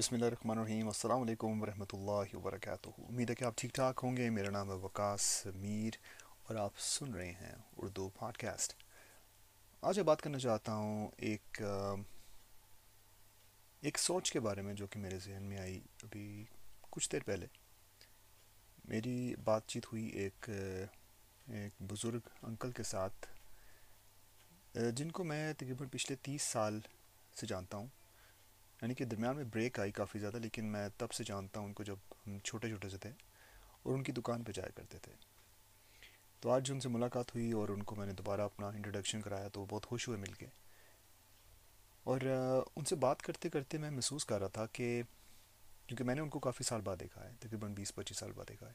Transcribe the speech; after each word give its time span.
بسم 0.00 0.14
اللہ 0.14 0.26
الرحمن 0.26 0.58
الرحیم، 0.58 0.86
السلام 0.86 1.22
علیکم 1.22 1.60
ورحمۃ 1.62 1.92
اللہ 1.92 2.34
وبرکاتہ۔ 2.34 2.88
امید 2.98 3.30
ہے 3.30 3.34
کہ 3.34 3.44
آپ 3.44 3.56
ٹھیک 3.56 3.74
ٹھاک 3.74 4.00
ہوں 4.02 4.16
گے۔ 4.16 4.28
میرا 4.30 4.50
نام 4.50 4.70
ہے 4.70 4.74
وکاس 4.74 5.24
میر 5.54 5.96
اور 6.42 6.56
آپ 6.56 6.78
سن 6.80 7.12
رہے 7.14 7.30
ہیں 7.40 7.52
اردو 7.76 8.08
پاڈ 8.18 8.36
کاسٹ 8.36 8.74
آج 9.82 9.98
میں 9.98 10.04
بات 10.04 10.22
کرنا 10.22 10.38
چاہتا 10.38 10.74
ہوں 10.74 11.08
ایک 11.18 11.60
ایک 13.82 13.98
سوچ 13.98 14.32
کے 14.32 14.40
بارے 14.40 14.62
میں 14.62 14.74
جو 14.74 14.86
کہ 14.86 15.00
میرے 15.00 15.18
ذہن 15.24 15.42
میں 15.42 15.58
آئی 15.58 15.78
ابھی 16.02 16.44
کچھ 16.90 17.10
دیر 17.12 17.22
پہلے۔ 17.26 17.46
میری 18.84 19.34
بات 19.44 19.66
چیت 19.66 19.92
ہوئی 19.92 20.06
ایک 20.22 20.50
ایک 20.50 21.82
بزرگ 21.90 22.28
انکل 22.42 22.72
کے 22.72 22.82
ساتھ، 22.94 23.26
جن 24.94 25.10
کو 25.10 25.24
میں 25.24 25.52
تقریباً 25.52 25.88
پچھلے 25.88 26.16
تیس 26.22 26.42
سال 26.42 26.80
سے 27.36 27.46
جانتا 27.46 27.76
ہوں۔ 27.76 27.86
یعنی 28.82 28.94
کہ 28.94 29.04
درمیان 29.04 29.36
میں 29.36 29.44
بریک 29.44 29.80
آئی 29.80 29.92
کافی 29.92 30.18
زیادہ، 30.18 30.36
لیکن 30.36 30.64
میں 30.64 30.88
تب 30.96 31.12
سے 31.12 31.24
جانتا 31.24 31.60
ہوں 31.60 31.66
ان 31.66 31.72
کو 31.72 31.82
جب 31.82 31.96
ہم 32.26 32.38
چھوٹے 32.38 32.68
چھوٹے 32.68 32.88
سے 32.88 32.98
تھے 32.98 33.10
اور 33.82 33.94
ان 33.94 34.02
کی 34.02 34.12
دکان 34.12 34.42
پہ 34.42 34.52
جایا 34.52 34.70
کرتے 34.70 34.98
تھے۔ 34.98 35.12
تو 36.40 36.50
آج 36.50 36.70
ان 36.72 36.80
سے 36.80 36.88
ملاقات 36.88 37.34
ہوئی 37.34 37.52
اور 37.52 37.68
ان 37.68 37.82
کو 37.82 37.96
میں 37.96 38.06
نے 38.06 38.12
دوبارہ 38.12 38.40
اپنا 38.40 38.68
انٹروڈکشن 38.68 39.20
کرایا 39.20 39.48
تو 39.48 39.60
وہ 39.60 39.66
بہت 39.70 39.86
خوش 39.86 40.08
ہوئے 40.08 40.18
مل 40.18 40.32
کے۔ 40.32 40.46
اور 42.04 42.20
ان 42.76 42.84
سے 42.84 42.96
بات 42.96 43.22
کرتے 43.22 43.48
کرتے 43.48 43.78
میں 43.78 43.90
محسوس 43.90 44.24
کر 44.24 44.38
رہا 44.38 44.48
تھا 44.48 44.66
کہ 44.66 45.02
کیونکہ 45.86 46.04
میں 46.04 46.14
نے 46.14 46.20
ان 46.20 46.28
کو 46.28 46.38
کافی 46.38 46.64
سال 46.64 46.80
بعد 46.80 46.96
دیکھا 47.00 47.24
ہے، 47.24 47.34
تقریباً 47.40 47.72
بیس 47.72 47.94
پچیس 47.94 48.18
سال 48.18 48.32
بعد 48.32 48.48
دیکھا 48.48 48.66
ہے۔ 48.66 48.72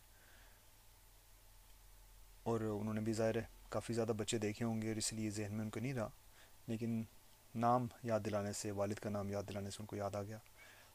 اور 2.44 2.60
انہوں 2.62 2.94
نے 2.94 3.02
بھی 3.02 3.14
ظاہر 3.14 3.36
ہے 3.36 3.44
کافی 3.70 3.94
زیادہ 3.94 4.12
بچے 4.18 4.38
دیکھے 4.38 4.66
ہوں 4.66 4.82
گے 4.82 4.88
اور 4.88 4.96
اس 4.96 5.14
لیے 5.14 5.30
ذہن 5.30 5.54
میں 5.54 5.62
ان 5.62 5.70
کو 5.70 5.80
نہیں 5.80 5.94
رہا، 5.94 6.10
لیکن 6.68 7.04
نام 7.56 7.88
یاد 8.04 8.20
دلانے 8.26 8.54
سے، 8.54 8.72
والد 8.72 9.00
کا 9.00 9.10
نام 9.10 9.30
یاد 9.30 9.44
دلانے 9.50 9.70
سے 9.70 9.78
ان 9.80 9.86
کو 9.86 9.96
یاد 9.96 10.16
آ 10.16 10.22
گیا۔ 10.24 10.38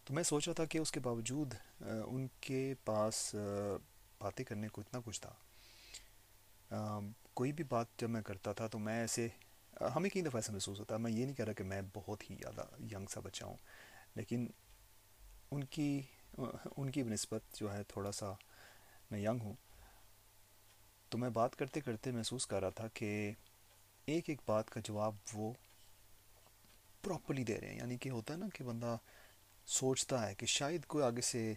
تو 0.05 0.15
میں 0.15 0.23
سوچ 0.23 0.49
رہا 0.49 0.55
تھا 0.55 0.65
کہ 0.65 0.79
اس 0.79 0.93
کے 0.93 1.01
باوجود 1.01 1.55
ان 1.81 2.27
کے 2.41 2.63
پاس 2.85 3.35
باتیں 4.21 4.45
کرنے 4.45 4.69
کو 4.69 4.81
اتنا 4.81 5.01
کچھ 5.05 5.21
تھا۔ 5.21 5.33
کوئی 7.35 7.53
بھی 7.53 7.65
بات 7.65 7.87
جب 7.99 8.11
میں 8.11 8.23
کرتا 8.23 8.53
تھا 8.53 8.67
تو 8.67 8.79
میں 8.79 9.01
ایسے 9.01 9.29
ہمیں 9.97 10.11
کئی 10.11 10.23
دفعہ 10.23 10.37
ایسا 10.37 10.53
محسوس 10.53 10.81
ہوتا 10.81 10.95
ہے۔ 10.95 11.01
میں 11.01 11.11
یہ 11.11 11.25
نہیں 11.25 11.35
کہہ 11.35 11.45
رہا 11.45 11.53
کہ 11.53 11.65
میں 11.65 11.81
بہت 11.95 12.31
ہی 12.31 12.37
زیادہ 12.37 12.65
ینگ 12.93 13.07
سا 13.11 13.21
بچہ 13.21 13.45
ہوں، 13.45 13.57
لیکن 14.17 14.47
ان 15.51 15.65
کی 15.65 16.01
ان 16.39 16.91
کی 16.91 17.03
بنسبت 17.03 17.55
جو 17.55 17.73
ہے 17.73 17.83
تھوڑا 17.89 18.13
سا 18.13 18.33
میں 19.11 19.21
ینگ 19.21 19.41
ہوں۔ 19.41 19.55
تو 21.09 21.19
میں 21.19 21.29
بات 21.31 21.57
کرتے 21.57 21.81
کرتے 21.81 22.11
محسوس 22.11 22.47
کر 22.47 22.61
رہا 22.61 22.71
تھا 22.71 22.87
کہ 22.95 23.33
ایک 24.07 24.29
ایک 24.29 24.41
بات 24.47 24.71
کا 24.71 24.81
جواب 24.85 25.15
وہ 25.33 25.53
پراپرلی 27.03 27.45
دے 27.45 27.61
رہے 27.61 27.69
ہیں 27.69 27.77
یعنی 27.77 27.97
کہ 27.97 28.09
ہوتا 28.09 28.35
ہے 28.35 28.39
نا 28.39 28.47
کہ 28.55 28.65
بندہ 28.65 28.97
سوچتا 29.67 30.27
ہے 30.27 30.35
کہ 30.35 30.47
شاید 30.47 30.87
کوئی 30.87 31.05
آگے 31.05 31.21
سے 31.21 31.55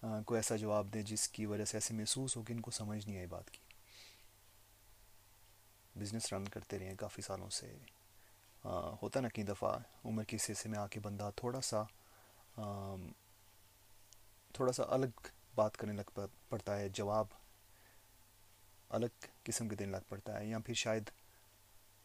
کوئی 0.00 0.38
ایسا 0.38 0.56
جواب 0.56 0.92
دے 0.94 1.02
جس 1.02 1.28
کی 1.28 1.46
وجہ 1.46 1.64
سے 1.64 1.76
ایسے 1.76 1.94
محسوس 1.94 2.36
ہو 2.36 2.42
کہ 2.42 2.52
ان 2.52 2.60
کو 2.60 2.70
سمجھ 2.70 3.06
نہیں 3.06 3.18
آئی 3.18 3.26
بات 3.26 3.50
کی 3.50 3.60
بزنس 5.98 6.32
رن 6.32 6.44
کرتے 6.44 6.78
رہے 6.78 6.86
ہیں 6.86 6.96
کافی 6.96 7.22
سالوں 7.22 7.50
سے 7.50 7.72
ہوتا 9.02 9.20
نا 9.20 9.28
کئی 9.28 9.44
دفعہ 9.44 9.76
عمر 10.04 10.24
کے 10.24 10.36
حصے 10.36 10.68
میں 10.68 10.78
آ 10.78 10.86
کے 10.86 11.00
بندہ 11.00 11.30
تھوڑا 11.36 11.60
سا 11.60 11.82
تھوڑا 14.52 14.72
سا 14.72 14.82
الگ 14.88 15.28
بات 15.54 15.76
کرنے 15.76 15.92
لگ 15.92 16.18
پڑتا 16.48 16.78
ہے 16.78 16.88
جواب 16.88 17.26
الگ 18.88 19.26
قسم 19.42 19.68
کے 19.68 19.76
دینے 19.76 19.92
لگ 19.92 20.08
پڑتا 20.08 20.38
ہے 20.40 20.46
یا 20.46 20.58
پھر 20.58 20.74
شاید 20.74 21.10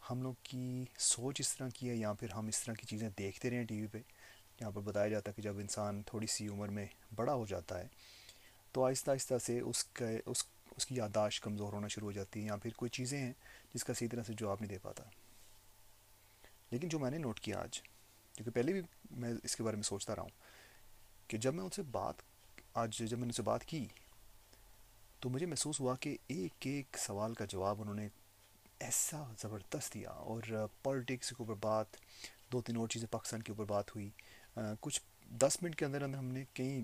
ہم 0.09 0.21
لوگ 0.21 0.33
کی 0.43 0.85
سوچ 0.97 1.39
اس 1.39 1.57
طرح 1.57 1.69
کی 1.73 1.89
ہے 1.89 1.95
یا 1.95 2.13
پھر 2.13 2.29
ہم 2.29 2.47
اس 2.47 2.63
طرح 2.63 2.73
کی 2.73 2.87
چیزیں 2.87 3.09
دیکھتے 3.17 3.49
رہے 3.49 3.57
ہیں 3.57 3.65
ٹی 3.65 3.81
وی 3.81 3.87
پہ، 3.87 3.97
یہاں 4.59 4.71
پر 4.71 4.81
بتایا 4.81 5.07
جاتا 5.07 5.31
ہے 5.31 5.33
کہ 5.33 5.41
جب 5.41 5.57
انسان 5.57 6.01
تھوڑی 6.03 6.27
سی 6.27 6.47
عمر 6.47 6.67
میں 6.67 6.85
بڑا 7.15 7.33
ہو 7.33 7.45
جاتا 7.45 7.79
ہے، 7.79 7.87
تو 8.71 8.83
آہستہ 8.85 9.11
آہستہ 9.11 9.33
سے 9.37 9.59
اس 9.59 9.83
کا 9.83 10.05
اس 10.25 10.45
اس 10.77 10.85
کی 10.85 10.95
یادداشت 10.95 11.43
کمزور 11.43 11.73
ہونا 11.73 11.87
شروع 11.87 12.07
ہو 12.07 12.11
جاتی 12.11 12.39
ہے 12.39 12.45
یا 12.45 12.55
پھر 12.55 12.71
کوئی 12.75 12.89
چیزیں 12.89 13.17
ہیں 13.17 13.33
جس 13.73 13.83
کا 13.83 13.93
صحیح 13.93 14.07
طرح 14.11 14.23
سے 14.23 14.33
جواب 14.33 14.57
نہیں 14.59 14.69
دے 14.69 14.77
پاتا۔ 14.81 15.03
لیکن 16.71 16.87
جو 16.87 16.99
میں 16.99 17.11
نے 17.11 17.17
نوٹ 17.17 17.39
کیا 17.39 17.59
آج، 17.59 17.81
کیونکہ 18.33 18.51
پہلے 18.51 18.73
بھی 18.73 18.81
میں 19.11 19.33
اس 19.43 19.55
کے 19.55 19.63
بارے 19.63 19.75
میں 19.75 19.83
سوچتا 19.83 20.15
رہا 20.15 20.21
ہوں 20.21 20.29
کہ 21.27 21.37
جب 21.37 21.53
میں 21.53 21.63
ان 21.63 21.69
سے 21.69 21.81
بات، 21.81 22.13
آج 22.73 22.97
جب 22.97 23.17
میں 23.17 23.25
نے 23.25 23.29
ان 23.29 23.31
سے 23.31 23.41
بات 23.41 23.65
کی، 23.65 23.85
تو 25.19 25.29
مجھے 25.29 25.45
محسوس 25.45 25.79
ہوا 25.79 25.95
کہ 25.95 26.17
ایک 26.27 26.53
ایک 26.59 26.97
سوال 26.97 27.33
کا 27.33 27.45
جواب 27.45 27.81
انہوں 27.81 27.95
نے 27.95 28.07
ایسا 28.79 29.23
زبردست 29.41 29.93
دیا 29.93 30.09
اور 30.09 30.41
پالیٹکس 30.81 31.29
کے 31.29 31.35
اوپر 31.39 31.53
بات، 31.53 31.85
دو 32.51 32.61
تین 32.61 32.77
اور 32.77 32.87
چیزیں 32.87 33.07
پاکستان 33.11 33.41
کے 33.41 33.51
اوپر 33.51 33.65
بات 33.65 33.95
ہوئی۔ 33.95 34.09
کچھ 34.81 35.01
دس 35.29 35.57
منٹ 35.61 35.75
کے 35.75 35.85
اندر 35.85 36.01
اندر 36.01 36.17
ہم 36.17 36.25
نے 36.25 36.43
کئی 36.53 36.83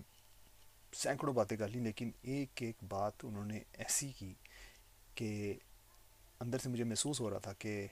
سینکڑوں 0.94 1.34
باتیں 1.34 1.58
کر 1.58 1.68
لیں 1.68 1.84
لیکن 1.84 2.12
ایک 2.22 2.62
ایک 2.62 2.84
بات 2.90 3.14
انہوں 3.24 3.46
نے 3.46 3.60
ایسی 3.74 4.12
کی 4.12 4.34
کہ 5.16 5.54
اندر 6.40 6.58
سے 6.58 6.70
مجھے 6.70 6.84
محسوس 6.84 7.20
ہو 7.22 7.30
رہا 7.30 7.40
تھا 7.40 7.54
کہ 7.54 7.88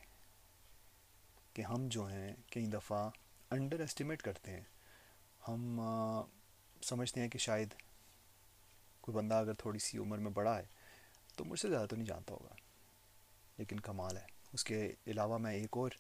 کہ 1.53 1.62
ہم 1.62 1.88
جو 1.88 2.06
ہیں، 2.06 2.34
کئی 2.52 2.66
دفعہ 2.66 3.09
انڈر 3.52 3.79
اسٹیمیٹ 3.79 4.22
کرتے 4.22 4.52
ہیں۔ 4.52 4.62
ہم 5.47 5.79
سمجھتے 6.81 7.22
ہیں 7.22 7.29
کہ 7.29 7.40
شاید 7.40 7.74
کوئی 9.02 9.16
بندہ 9.16 9.35
اگر 9.35 9.53
تھوڑی 9.53 9.79
سی 9.79 9.97
عمر 9.97 10.18
میں 10.18 10.31
بڑا 10.31 10.58
ہے 10.58 10.66
تو 11.35 11.46
مجھ 11.46 11.59
سے 11.59 11.69
زیادہ 11.69 11.85
تو 11.85 11.96
نہیں 11.96 12.06
جانتا 12.06 12.34
ہوگا۔ 12.34 12.56
لیکن 13.57 13.79
کمال 13.79 14.18
ہے۔ 14.18 14.25
اس 14.53 14.63
کے 14.63 14.94
علاوہ 15.07 15.38
میں 15.38 15.53
ایک 15.53 15.69
اور 15.72 15.91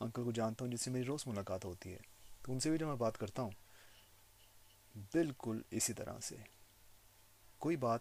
انکل 0.00 0.24
کو 0.24 0.32
جانتا 0.32 0.64
ہوں، 0.64 0.72
جس 0.72 0.80
سے 0.80 0.90
میری 0.90 1.04
روز 1.04 1.26
ملاقات 1.26 1.64
ہوتی 1.64 1.92
ہے۔ 1.92 1.98
تو 2.42 2.52
ان 2.52 2.60
سے 2.60 2.70
بھی 2.70 2.78
جب 2.78 2.86
میں 2.86 2.96
بات 2.96 3.18
کرتا 3.18 3.42
ہوں، 3.42 3.50
بالکل 4.96 5.62
اسی 5.70 5.92
طرح 5.92 6.20
سے۔ 6.20 6.36
کوئی 7.58 7.76
بات 7.76 8.00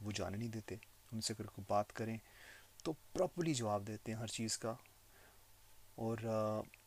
وہ 0.00 0.12
جانے 0.14 0.36
نہیں 0.36 0.48
دیتے۔ 0.48 0.74
ان 1.12 1.20
سے 1.20 1.34
اگر 1.38 1.46
کوئی 1.46 1.64
بات 1.68 1.92
کریں 1.92 2.18
تو 2.84 2.92
پراپرلی 2.92 3.54
جواب 3.54 3.86
دیتے 3.86 4.12
ہیں 4.12 4.18
ہر 4.18 4.26
چیز 4.26 4.58
کا۔ 4.58 4.74
اور 5.94 6.18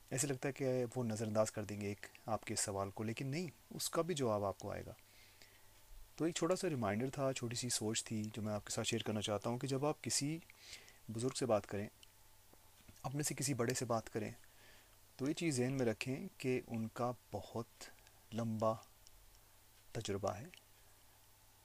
ایسے 0.10 0.28
لگتا 0.28 0.48
ہے 0.48 0.54
کہ 0.54 0.86
وہ 0.96 1.04
نظر 1.04 1.28
انداز 1.28 1.52
کر 1.52 1.64
دیں 1.64 1.82
گے 1.82 1.88
ایک 1.88 2.06
آپ 2.26 2.46
کے 2.46 2.56
سوال 2.56 2.90
کو، 2.90 3.04
لیکن 3.04 3.28
نہیں، 3.28 3.48
اس 3.70 3.90
کا 3.90 4.02
بھی 4.02 4.16
جواب 4.16 4.46
آپ 4.46 4.60
کو 4.60 4.72
آئے 4.72 4.86
گا۔ 4.86 4.94
تو 6.16 6.26
ایک 6.26 6.36
چھوٹا 6.36 6.56
سا 6.56 6.70
ریمائنڈر 6.70 7.10
تھا، 7.10 7.34
چھوٹی 7.34 7.56
سی 7.56 7.70
سوچ 7.70 8.04
تھی 8.04 8.24
جو 8.34 8.42
میں 8.42 8.54
آپ 8.54 8.66
کے 8.66 8.72
ساتھ 8.72 8.88
شیئر 8.88 9.02
کرنا 9.02 9.22
چاہتا 9.22 9.50
ہوں 9.50 9.60
کہ 9.60 9.68
جب 9.68 9.86
آپ 9.86 10.04
کسی 10.04 10.40
بزرگ 11.10 11.30
سے 11.30 11.46
بات 11.46 11.68
کریں، 11.68 11.88
اپنے 13.04 13.24
سے 13.24 13.36
کسی 13.36 13.54
بڑے 13.54 13.74
سے 13.74 13.86
بات 13.86 14.10
کریں، 14.10 14.32
تو 15.16 15.30
یہ 15.30 15.34
چیز 15.34 15.58
ذہن 15.58 15.74
میں 15.74 15.86
رکھیں 15.86 16.28
کہ 16.38 16.62
ان 16.68 16.88
کا 16.88 17.12
بہت 17.32 17.68
لمبا 18.34 18.74
تجربہ 19.92 20.34
ہے۔ 20.34 20.46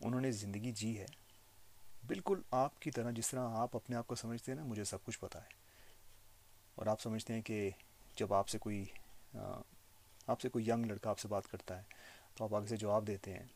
انہوں 0.00 0.20
نے 0.20 0.32
زندگی 0.32 0.72
جی 0.72 0.98
ہے۔ 0.98 1.06
بالکل 2.06 2.40
آپ 2.50 2.80
کی 2.80 2.90
طرح 2.90 3.10
جس 3.10 3.30
طرح 3.30 3.48
آپ 3.50 3.76
اپنے 3.76 3.96
آپ 3.96 4.06
کو 4.06 4.14
سمجھتے 4.14 4.52
ہیں 4.52 4.56
نا، 4.56 4.64
مجھے 4.64 4.84
سب 4.84 5.04
کچھ 5.04 5.20
پتہ 5.20 5.38
ہے۔ 5.38 5.48
اور 6.74 6.86
آپ 6.86 7.00
سمجھتے 7.00 7.34
ہیں 7.34 7.42
کہ 7.42 7.70
جب 8.16 8.34
آپ 8.34 8.48
سے 8.48 8.58
کوئی 8.58 8.84
آپ 10.26 10.40
سے 10.40 10.48
کوئی 10.48 10.68
ینگ 10.68 10.84
لڑکا 10.84 11.10
آپ 11.10 11.18
سے 11.18 11.28
بات 11.28 11.46
کرتا 11.46 11.78
ہے، 11.78 11.82
تو 12.36 12.44
آپ 12.44 12.54
آگے 12.54 12.66
سے 12.66 12.76
جواب 12.76 13.06
دیتے 13.06 13.32
ہیں۔ 13.32 13.46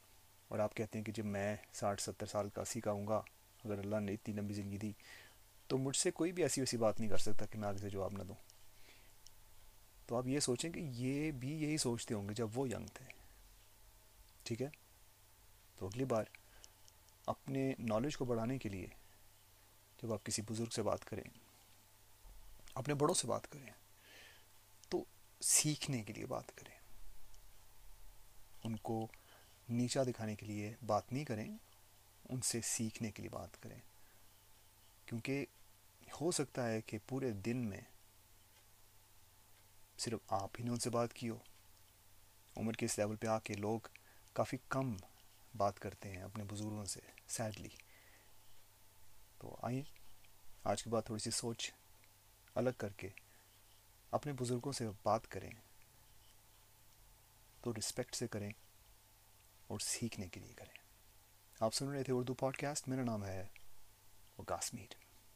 اور 0.49 0.59
آپ 0.59 0.75
کہتے 0.75 0.99
ہیں 0.99 1.05
کہ 1.05 1.13
جب 1.13 1.25
میں 1.25 1.57
ساٹھ 1.73 2.03
ستر 2.03 2.27
سال 2.27 2.49
کا 2.49 2.63
اسی 2.63 2.81
کا 2.81 2.93
ہوں 2.93 3.07
گا، 3.07 3.23
اگر 3.65 3.79
اللہ 3.79 3.97
نے 3.97 4.13
اتنی 4.13 4.35
لمبی 4.35 4.55
زندگی 4.55 4.77
دی 4.77 4.93
تو 5.69 5.78
مجھ 5.78 5.97
سے 5.97 6.10
کوئی 6.10 6.32
بھی 6.32 6.43
ایسی 6.43 6.60
ویسی 6.60 6.77
بات 6.77 7.00
نہیں 7.00 7.10
کر 7.10 7.16
سکتا 7.16 7.47
کہ 7.47 7.59
میں 7.59 7.69
آگے 7.69 7.78
سے 7.78 7.91
جواب 7.91 8.12
نہ 8.12 8.22
دوں۔ 8.22 8.34
تو 10.06 10.16
آپ 10.16 10.27
یہ 10.27 10.41
سوچیں 10.41 10.72
کہ 10.72 10.78
یہ 10.78 11.31
بھی 11.31 11.62
یہی 11.62 11.77
سوچتے 11.77 12.15
ہوں 12.15 12.28
گے 12.28 12.34
جب 12.34 12.49
وہ 12.54 12.69
ینگ 12.69 12.87
تھے۔ 12.94 13.04
ٹھیک 14.43 14.62
ہے؟ 14.62 14.69
تو 15.78 15.87
اگلی 15.87 16.05
بار 16.05 16.25
اپنے 17.26 17.75
نالج 17.78 18.16
کو 18.16 18.25
بڑھانے 18.25 18.59
کے 18.59 18.69
لیے 18.69 18.87
جب 20.03 20.12
آپ 20.12 20.25
کسی 20.25 20.43
بزرگ 20.43 20.71
سے 20.71 20.82
بات 20.82 21.05
کریں، 21.05 21.25
اپنے 22.75 22.94
بڑوں 22.94 23.15
سے 23.15 23.26
بات 23.26 23.50
کریں، 23.50 23.71
تو 24.88 25.05
سیکھنے 25.41 26.03
کے 26.03 26.12
لیے 26.12 26.26
بات 26.26 26.56
کریں۔ 26.56 26.78
ان 28.65 28.76
کو 28.76 29.09
نیچا 29.69 30.03
دکھانے 30.03 30.37
کے 30.37 30.46
لیے 30.46 30.75
بات 30.87 31.12
نہیں 31.12 31.25
کریں، 31.25 31.56
ان 32.29 32.41
سے 32.41 32.61
سیکھنے 32.64 33.11
کے 33.11 33.23
لیے 33.23 33.31
بات 33.31 33.62
کریں۔ 33.62 33.79
کیونکہ 35.06 35.46
ہو 36.21 36.31
سکتا 36.31 36.69
ہے 36.69 36.81
کہ 36.81 36.99
پورے 37.09 37.31
دن 37.31 37.57
میں 37.57 37.81
صرف 39.99 40.19
آپ 40.29 40.59
ہی 40.59 40.65
نے 40.65 40.71
ان 40.71 40.79
سے 40.79 40.91
بات 40.91 41.13
کی 41.13 41.29
ہو۔ 41.29 41.39
عمر 42.57 42.73
کے 42.73 42.87
اس 42.87 42.99
لیول 42.99 43.17
پہ 43.17 43.27
آ 43.27 43.39
کے 43.39 43.55
لوگ 43.55 43.89
کافی 44.33 44.57
کم 44.69 44.97
بات 45.57 45.79
کرتے 45.79 46.11
ہیں 46.11 46.23
اپنے 46.23 46.45
بزرگوں 46.45 46.85
سے 46.85 47.01
سیڈلی 47.29 47.69
تو 49.39 49.57
آئیے، 49.63 49.83
آج 50.65 50.83
کے 50.83 50.91
بعد 50.91 51.03
تھوڑی 51.03 51.25
سی 51.25 51.31
سوچ 51.31 51.73
الگ 52.55 52.71
کر 52.79 52.93
کے 52.93 53.09
اپنے 54.11 54.33
بزرگوں 54.33 54.73
سے 54.73 54.89
بات 55.03 55.29
کریں، 55.29 55.51
تو 57.61 57.73
رسپیکٹ 57.73 58.15
سے 58.15 58.29
کریں 58.29 58.51
اور 59.67 59.79
سیکھنے 59.79 60.29
کے 60.29 60.41
لیے 60.41 60.53
کریں۔ 60.53 60.79
آپ 61.61 61.75
سن 61.75 61.89
رہے 61.89 62.03
تھے 62.03 62.13
اردو 62.13 62.35
پوڈ 62.35 62.57
کاسٹ 62.57 62.89
میرا 62.89 63.05
نام 63.05 63.25
ہے 63.25 63.47
وہ 64.39 64.45
کاسمیر 64.45 64.95